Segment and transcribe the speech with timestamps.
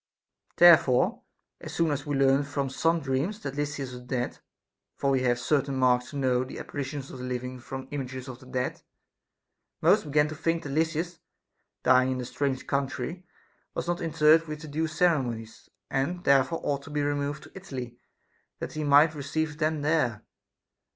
[0.57, 1.21] Therefore,
[1.59, 4.39] as soon as we learned from some dreams that Lysis was dead
[4.95, 8.39] (for we have certain marks to know the apparitions of the living from images of
[8.39, 8.81] the dead),
[9.79, 11.19] most began to think that Lysis,
[11.83, 13.27] dying in a strange country,
[13.75, 17.99] was not interred with the due ceremonies, and therefore ought to be removed to Italy
[18.57, 20.23] that he might receive them there.